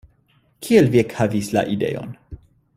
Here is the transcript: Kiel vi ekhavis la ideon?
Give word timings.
Kiel 0.67 0.89
vi 0.95 1.03
ekhavis 1.03 1.53
la 1.59 1.65
ideon? 1.77 2.19